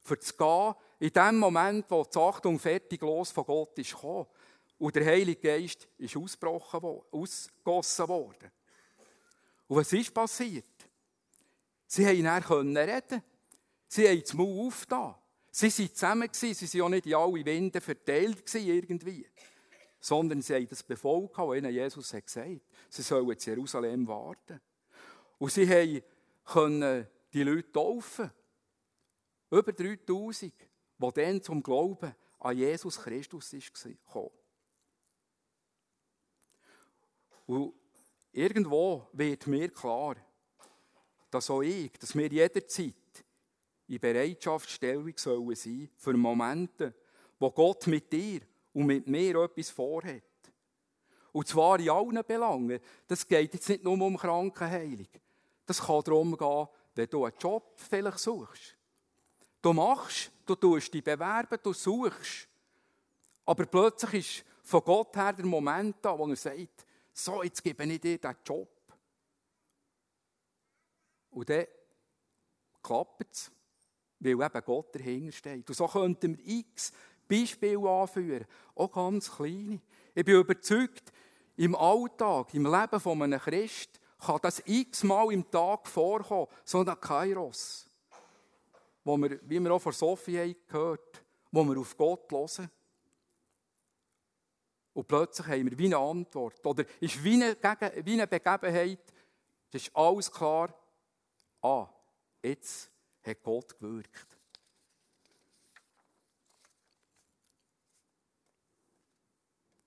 [0.03, 4.27] Für zu gehen, in dem Moment, wo die Achtung fertig los von Gott ist gekommen.
[4.81, 6.81] Und der Heilige Geist ist ausgebrochen,
[7.13, 8.51] ausgegossen worden.
[9.69, 10.65] Und was ist passiert?
[11.87, 13.23] Sie konnten dann reden.
[13.87, 15.15] Sie haben das Maul aufgetan.
[15.51, 19.27] Sie waren zusammen, sie waren auch nicht in alle Winde verteilt irgendwie.
[20.01, 22.61] Sondern sie haben das befolgt, was ihnen Jesus hat gesagt hat.
[22.89, 24.63] Sie sollen in Jerusalem warten.
[25.37, 26.03] Und sie
[26.43, 28.31] konnten die Leute taufen.
[29.51, 30.55] Über 3000,
[30.97, 34.40] die dann zum Glauben an Jesus Christus gekommen
[37.51, 37.73] Und
[38.31, 40.15] irgendwo wird mir klar,
[41.33, 42.95] dass auch ich, dass wir jederzeit
[43.89, 46.95] in Bereitschaftsstellung sollen sein für Momente,
[47.41, 50.23] wo Gott mit dir und mit mir etwas vorhat.
[51.33, 52.79] Und zwar in allen Belangen.
[53.09, 55.09] Das geht jetzt nicht nur um Krankenheilung.
[55.67, 58.77] Das kann darum gehen, wenn du einen Job vielleicht suchst.
[59.61, 62.47] Du machst, du tust dich bewerben, du suchst.
[63.45, 67.85] Aber plötzlich ist von Gott her der Moment da, wo er sagt, so, jetzt gebe
[67.85, 68.69] ich dir diesen Job.
[71.31, 71.67] Und dann
[72.83, 73.51] klappt es,
[74.19, 75.69] weil eben Gott dahinter steht.
[75.69, 76.93] Und so könnten wir x
[77.29, 79.81] Beispiele anführen, auch ganz kleine.
[80.15, 81.13] Ich bin überzeugt,
[81.57, 87.01] im Alltag, im Leben von einem Christ, kann das x-mal im Tag vorkommen, so ein
[87.01, 87.87] Kairos,
[89.05, 92.71] wo wir, wie wir auch von Sophie haben gehört wo wir auf Gott hören.
[94.93, 96.65] Und plötzlich haben wir wie eine Antwort.
[96.67, 97.57] Oder ist wie eine,
[98.05, 99.01] wie eine Begebenheit,
[99.71, 100.75] das ist alles klar,
[101.63, 101.89] ah,
[102.43, 102.91] jetzt
[103.23, 104.39] hat Gott gewirkt.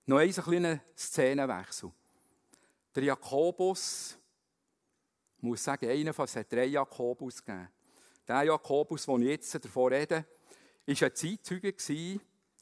[0.06, 1.90] Noch ein kleiner Szenenwechsel.
[2.94, 4.18] Der Jakobus,
[5.38, 7.68] ich muss sagen, einer von es hat drei Jakobus gegeben.
[8.28, 10.24] Der Jakobus, den ich jetzt davon rede,
[10.86, 12.20] war ein Zeitzeuge, die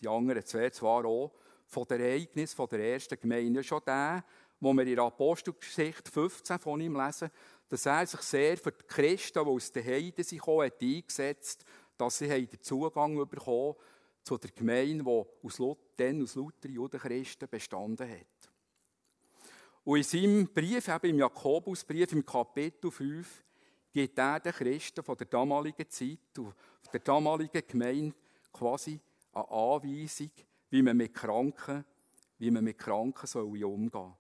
[0.09, 1.33] anderen zwei zwar auch,
[1.73, 3.65] von der Ereignis von der ersten Gemeinde.
[3.65, 4.23] Schon der,
[4.61, 7.31] wo wir in Apostelgeschichte 15 von ihm lesen,
[7.69, 11.65] dass er sich sehr für die Christen, die aus den Heiden sind, hat eingesetzt
[11.97, 13.75] dass sie den Zugang bekommen
[14.25, 15.11] zu der Gemeinde, die
[15.47, 18.51] aus, dann aus lauter Judenchristen bestanden hat.
[19.85, 23.45] Und in seinem Brief, eben im Jakobusbrief, im Kapitel 5,
[23.93, 26.55] gibt er den Christen von der damaligen Zeit und
[26.93, 28.17] der damaligen Gemeinde
[28.53, 28.99] quasi
[29.33, 30.31] eine Anweisung,
[30.73, 31.85] wie man mit Kranken,
[32.39, 34.15] wie man mit Kranken soll umgehen soll.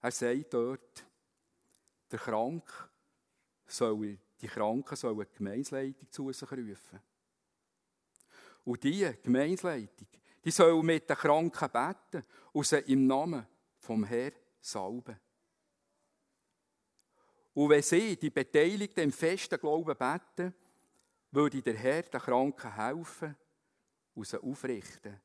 [0.00, 1.04] Er sagt dort,
[2.12, 2.90] der Krank
[3.66, 7.00] soll, die Kranken sollen die Gemeinsleitung zu sich rufen.
[8.64, 10.06] Und diese Gemeinsleitung,
[10.44, 13.44] die soll mit den Kranken beten und sie im Namen
[13.80, 15.18] vom Herrn salben.
[17.52, 20.54] Und wenn sie, die Beteiligten im festen Glauben beten,
[21.32, 23.34] würde der Herr den Kranken helfen
[24.16, 25.20] und sie aufrichten.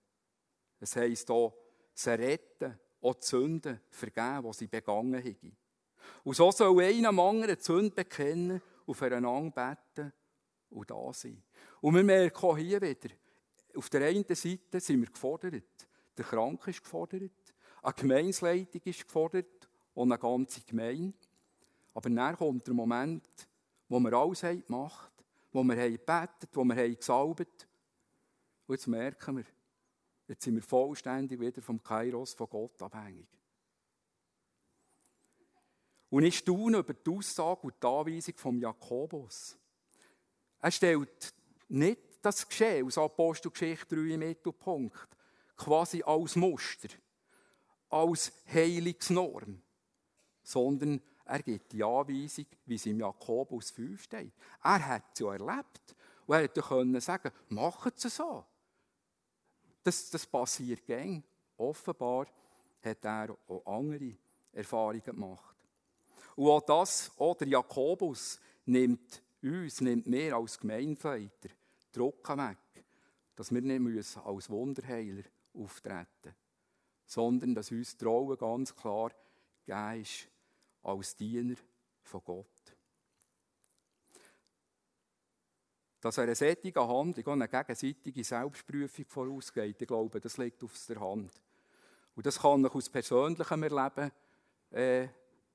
[0.80, 1.54] Das heisst hier,
[1.93, 5.58] sie retten, auch die Sünden vergeben, die sie begangen haben.
[6.23, 9.51] Und so soll einer am anderen die Sünde bekennen und füreinander
[9.95, 10.13] beten
[10.69, 11.41] und da sein.
[11.80, 13.10] Und wir merken auch hier wieder,
[13.75, 15.63] auf der einen Seite sind wir gefordert.
[16.17, 17.32] Der Kranke ist gefordert,
[17.82, 21.17] eine Gemeinsleitung ist gefordert und eine ganze Gemeinde.
[21.93, 23.47] Aber dann kommt der Moment,
[23.88, 25.12] wo wir alles haben gemacht,
[25.51, 27.67] wo wir haben gebetet, wo wir haben gesalbt.
[28.72, 29.44] Und jetzt merken wir,
[30.30, 33.28] jetzt sind wir vollständig wieder vom Kairos von Gott abhängig.
[36.10, 39.58] Und ich staune über die Aussage und die Anweisung von Jakobus.
[40.62, 41.34] Er stellt
[41.68, 45.18] nicht das Geschehen aus Apostelgeschichte 3 im Mittelpunkt,
[45.58, 46.88] quasi als Muster,
[47.90, 49.62] als Heilungsnorm,
[50.44, 54.32] sondern er gibt die Anweisung, wie es im Jakobus 5 steht.
[54.64, 55.94] Er hat es ja erlebt
[56.26, 58.46] und er hätte können sagen, macht es so.
[59.84, 61.24] Das, das passiert gäng.
[61.58, 62.28] Offenbar
[62.84, 64.15] hat er auch andere
[64.54, 65.56] Erfahrungen gemacht.
[66.36, 71.50] Und auch das, auch der Jakobus nimmt uns, nimmt mir als Gemeindeleiter
[71.91, 72.86] Druck weg,
[73.36, 76.36] dass wir nicht als Wunderheiler auftreten müssen,
[77.06, 79.12] sondern dass uns Trauen ganz klar
[79.65, 80.28] gegeben ist
[80.84, 81.56] als Diener
[82.04, 82.46] von Gott.
[86.02, 91.32] Dass eine solche Handlung eine gegenseitige Selbstprüfung vorausgeht, ich glaube, das liegt auf der Hand.
[92.16, 94.12] Und das kann ich aus persönlichem Erleben
[94.72, 95.08] äh,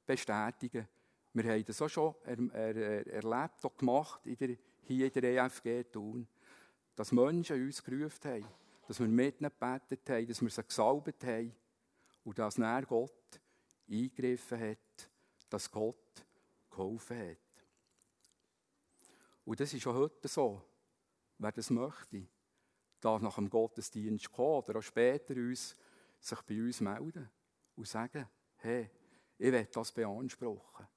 [0.07, 0.87] bestätigen.
[1.33, 5.45] Wir haben das auch schon er, er, erlebt und gemacht in der, hier in der
[5.45, 6.27] EFG tun,
[6.95, 8.47] dass Menschen uns gerufen haben,
[8.87, 11.55] dass wir mit ihnen gebetet haben, dass wir sie gesalbt haben
[12.25, 12.57] und dass
[12.89, 13.41] Gott
[13.89, 15.11] eingegriffen hat,
[15.51, 16.25] dass Gott
[16.71, 17.46] geholfen hat.
[19.47, 20.61] Und das ist auch heute so.
[21.39, 22.27] Wer das möchte,
[23.01, 25.77] darf nach dem Gottesdienst kommen oder auch später uns,
[26.19, 27.31] sich bei uns melden
[27.77, 28.91] und sagen, hey,
[29.39, 30.89] ich will das beanspruchen.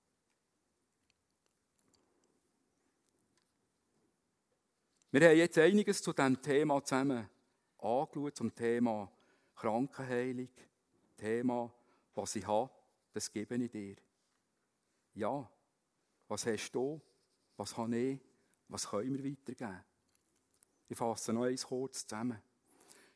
[5.11, 7.29] Wir haben jetzt einiges zu diesem Thema zusammen
[7.77, 9.11] angeschaut, zum Thema
[9.53, 10.49] Krankenheilung,
[11.17, 11.71] Thema,
[12.15, 12.71] was ich habe,
[13.11, 13.95] das gebe ich dir.
[15.13, 15.51] Ja,
[16.27, 16.99] was hast du?
[17.57, 18.28] Was habe ich?
[18.69, 19.83] Was können wir weitergeben?
[20.87, 22.41] Ich fasse noch eins kurz zusammen.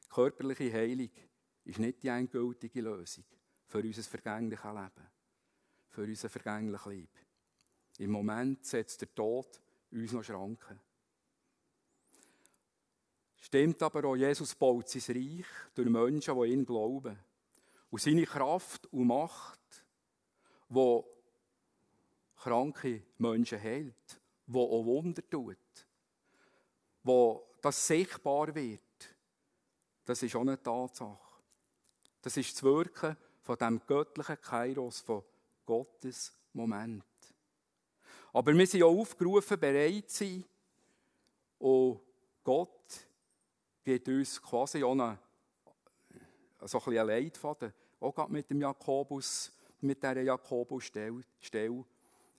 [0.09, 1.09] Körperliche Heilung
[1.65, 3.23] ist nicht die endgültige Lösung
[3.67, 5.07] für unser vergängliches Leben,
[5.89, 7.19] für unser vergängliches Leben.
[7.99, 9.61] Im Moment setzt der Tod
[9.91, 10.79] uns noch Schranken.
[13.37, 17.19] Stimmt aber auch, Jesus baut sein Reich durch Menschen, die ihn glauben.
[17.89, 19.85] Und seine Kraft und Macht,
[20.69, 21.07] wo
[22.35, 25.57] kranke Menschen hält, wo auch Wunder tut,
[27.03, 28.81] wo das sichtbar wird,
[30.05, 31.17] das ist auch eine Tatsache.
[32.21, 35.23] Das ist das Wirken von dem göttlichen Kairos, von
[35.65, 37.03] Gottes Moment.
[38.33, 40.45] Aber wir sind auch aufgerufen, bereit zu sein,
[41.59, 42.01] und
[42.43, 43.07] Gott
[43.83, 45.17] gibt uns quasi auch eine,
[46.61, 51.85] so ein bisschen Leitfaden, auch mit dem Jakobus, mit dieser Jakobus-Stelle,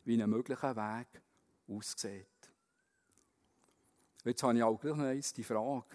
[0.05, 1.24] wie ein möglicher Weg
[1.69, 2.27] aussieht.
[4.25, 5.87] Jetzt habe ich auch gleich noch die Frage,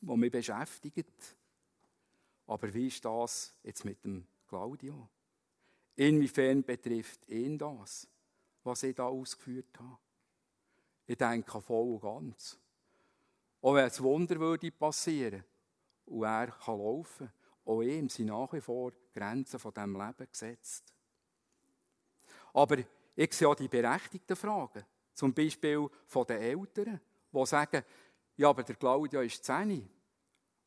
[0.00, 1.36] die mich beschäftigt.
[2.46, 5.08] Aber wie ist das jetzt mit dem Claudio?
[5.96, 8.08] Inwiefern betrifft ihn das,
[8.62, 9.98] was ich da ausgeführt habe?
[11.06, 12.58] Ich denke voll und ganz.
[13.62, 15.44] Auch wenn ein Wunder würde passieren
[16.06, 17.32] und er kann laufen,
[17.64, 20.92] auch ihm sind nach wie vor Grenzen von diesem Leben gesetzt.
[22.52, 22.78] Aber
[23.16, 27.00] ich sehe auch die berechtigten Fragen, zum Beispiel von den Eltern,
[27.32, 27.82] die sagen,
[28.36, 29.88] ja, aber der Claudia ist 10.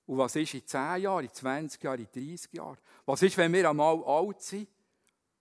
[0.08, 2.80] Und was ist in 10 Jahren, in 20 Jahren, in 30 Jahren?
[3.06, 4.68] Was ist, wenn wir einmal alt sind,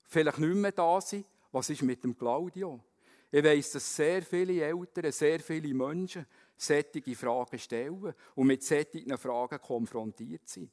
[0.04, 1.26] vielleicht nicht mehr da sind?
[1.50, 2.78] Was ist mit dem Claudio?
[3.30, 9.16] Ich weiss, dass sehr viele Eltern, sehr viele Menschen solche Fragen stellen und mit solchen
[9.16, 10.70] Fragen konfrontiert sind.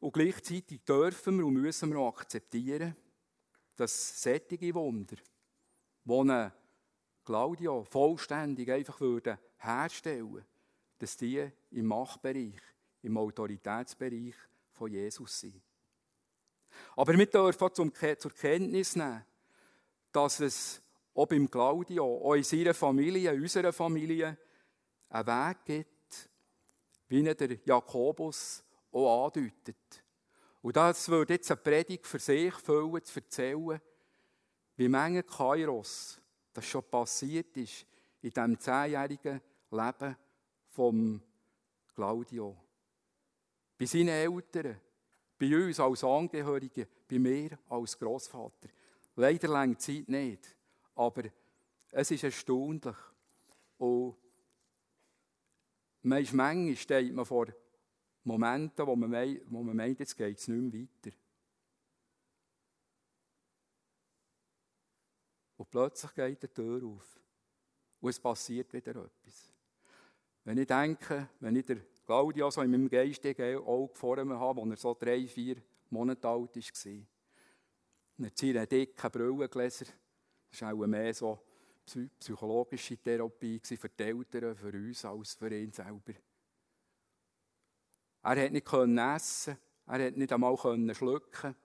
[0.00, 2.96] Und gleichzeitig dürfen wir und müssen wir auch akzeptieren,
[3.76, 5.16] dass solche Wunder,
[6.04, 6.50] die
[7.24, 10.44] Claudio vollständig einfach würden herstellen
[10.98, 12.60] dass die im Machtbereich,
[13.02, 14.34] im Autoritätsbereich
[14.72, 15.62] von Jesus sind.
[16.94, 19.24] Aber wir dürfen auch zur Kenntnis nehmen,
[20.12, 20.82] dass es
[21.14, 24.36] auch beim Claudio, auch in seiner Familie, in unserer Familie,
[25.08, 26.30] einen Weg gibt,
[27.08, 30.02] wie ihn der Jakobus auch andeutet.
[30.62, 33.80] Und das würde jetzt eine Predigt für sich füllen, zu erzählen,
[34.76, 36.20] wie Menge Kairos
[36.52, 37.86] das schon passiert ist
[38.22, 40.16] in diesem zehnjährigen Leben
[40.68, 41.22] von
[41.94, 42.56] Claudio.
[43.78, 44.78] Bei seinen Eltern,
[45.38, 48.68] bei uns als Angehörigen, bei mir als Großvater.
[49.16, 50.56] Leider lange Zeit nicht.
[50.94, 51.24] Aber
[51.90, 52.96] es ist erstaunlich.
[53.78, 54.16] Und
[56.02, 57.46] manchmal steht man vor
[58.24, 61.16] Momenten, wo man, wo man meint, jetzt geht es nicht weiter.
[65.70, 67.20] Plötzlich geht die Tür auf.
[68.00, 69.52] Und es passiert wieder etwas.
[70.44, 74.62] Wenn ich denke, wenn ich der Claudia so in meinem geistigen Auge vor mir habe,
[74.62, 77.06] als er so drei, vier Monate alt war,
[78.16, 79.86] mit seinen dicken Brillengläser,
[80.50, 81.38] das war auch mehr so
[82.18, 86.14] psychologische Therapie für die Eltern, für uns als für ihn selber.
[88.22, 90.56] Er konnte nicht essen, er konnte nicht einmal
[90.94, 91.56] schlucken.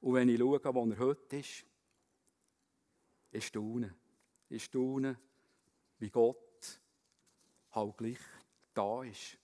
[0.00, 1.64] Und wenn ich schaue, wo er heute ist,
[3.32, 3.94] ich staune.
[4.48, 5.18] Ich staune,
[5.98, 6.80] wie Gott
[7.70, 8.18] halt gleich
[8.74, 9.38] da ist.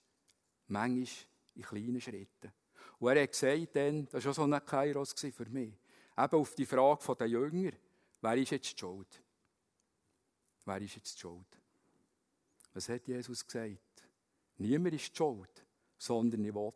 [0.67, 1.07] Manchmal
[1.55, 2.51] in kleinen Schritten.
[2.99, 5.73] Und er hat gesagt dann, das war so ein Kairos für mich,
[6.17, 7.71] eben auf die Frage der Jünger,
[8.21, 9.23] wer ist jetzt die schuld?
[10.65, 11.61] Wer ist jetzt die schuld?
[12.73, 14.09] Was hat Jesus gesagt?
[14.57, 15.65] Niemand ist die schuld,
[15.97, 16.73] sondern ich will,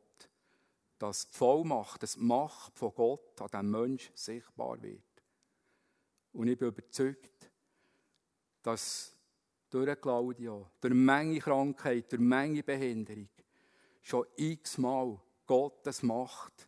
[0.97, 5.01] dass die Vollmacht, das Macht von Gott an diesem Menschen sichtbar wird.
[6.33, 7.49] Und ich bin überzeugt,
[8.61, 9.15] dass
[9.69, 13.29] durch Claudia, durch Menge Krankheit, durch Menge Behinderung,
[14.01, 16.67] schon x-mal Gottes Macht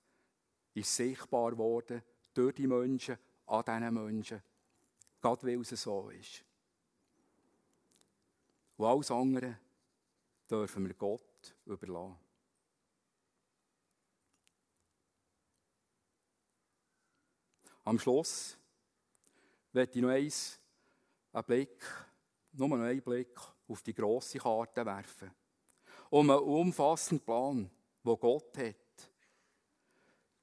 [0.74, 2.01] ist sichtbar geworden
[2.34, 4.43] durch die Menschen, an diesen Menschen.
[5.22, 6.43] Gott weil es so ist.
[8.78, 9.60] Und alles andere
[10.49, 12.23] dürfen wir Gott überlassen.
[17.86, 18.58] Am Schluss
[19.74, 20.60] werde ich noch eins,
[21.34, 21.84] einen Blick,
[22.54, 25.32] nur noch einen Blick auf die grosse Karte werfen.
[26.10, 27.70] Um einen umfassenden Plan,
[28.06, 28.76] den Gott hat,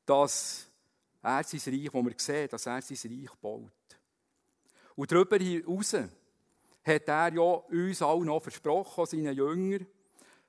[0.04, 0.66] dass
[1.22, 3.70] er sein Reich, wo wir sehen, dass er sein Reich baut.
[4.96, 9.86] Und darüber hinaus hat er ja uns allen noch versprochen, seinen Jüngern,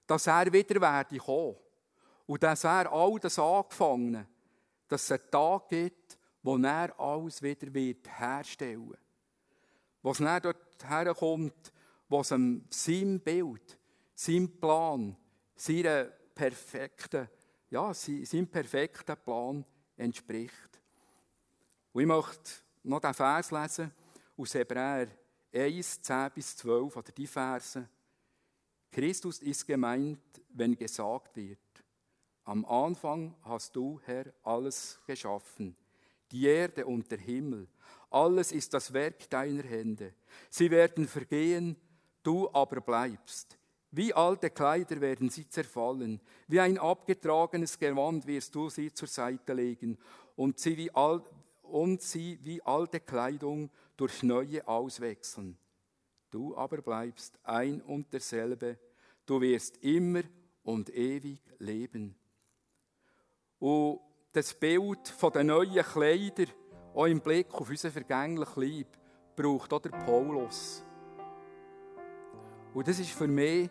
[0.08, 1.56] dass er wieder werde kommen.
[2.26, 4.28] Und dass er all das angefangen,
[4.88, 9.00] dass es einen Tag gibt, wo er alles wieder wird herstellen wird.
[10.04, 11.74] Es dann dort herkommt,
[12.10, 13.78] wo es sein Bild,
[14.16, 15.16] sein Plan,
[15.56, 17.30] seinem perfekten,
[17.70, 19.66] ja, seinem perfekten Plan
[19.96, 20.82] entspricht.
[21.94, 22.52] Und ich möchte
[22.84, 23.92] noch den Vers lesen
[24.36, 25.08] aus Hebräer
[25.54, 27.88] 1, 10 bis 12, oder die Verse.
[28.92, 31.60] Christus ist gemeint, wenn gesagt wird,
[32.44, 35.76] am Anfang hast du, Herr, alles geschaffen
[36.32, 37.68] die Erde und der Himmel.
[38.10, 40.14] Alles ist das Werk deiner Hände.
[40.50, 41.76] Sie werden vergehen,
[42.24, 43.58] du aber bleibst.
[43.92, 49.54] Wie alte Kleider werden sie zerfallen, wie ein abgetragenes Gewand wirst du sie zur Seite
[49.54, 49.98] legen
[50.36, 51.22] und sie wie, al
[51.62, 55.58] und sie wie alte Kleidung durch neue auswechseln.
[56.30, 58.80] Du aber bleibst ein und derselbe,
[59.26, 60.24] du wirst immer
[60.64, 62.16] und ewig leben.
[63.60, 64.00] Und
[64.34, 66.48] das Bild den neuen Kleidern,
[66.94, 68.88] auch im Blick auf unser vergängliches Leib,
[69.36, 70.84] braucht auch der Paulus.
[72.74, 73.70] Und das ist für mich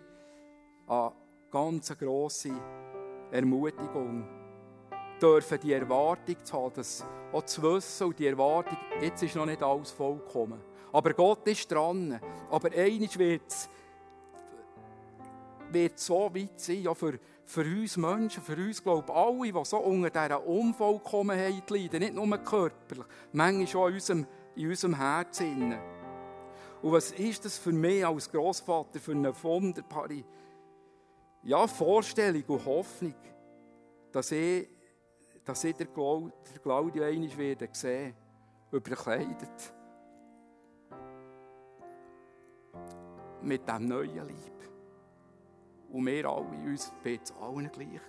[0.87, 1.13] eine
[1.51, 2.53] ganz grosse
[3.31, 4.29] Ermutigung,
[5.21, 9.47] dürfen die Erwartung zu haben, dass auch zu wissen und die Erwartung, jetzt ist noch
[9.47, 10.61] nicht alles vollkommen.
[10.93, 12.21] Aber Gott ist dran.
[12.51, 13.69] Aber eines wird es
[15.95, 17.19] so weit sein, ja, für,
[17.51, 22.15] für uns Menschen, für uns, glaube ich, alle, die so unter dieser Unvollkommenheit leiden, nicht
[22.15, 25.75] nur körperlich, manchmal auch in unserem, in unserem Herzen.
[26.81, 30.23] Und was ist das für mich als Großvater für eine wunderbare
[31.43, 33.15] ja, Vorstellung und Hoffnung,
[34.13, 34.69] dass ich,
[35.45, 35.89] dass ich der,
[36.63, 38.15] Claudio einmal werde sehen,
[38.71, 39.75] überkleidet.
[43.43, 44.60] Mit diesem neuen Leib.
[45.93, 48.01] Und wir alle, uns wird allen gleich.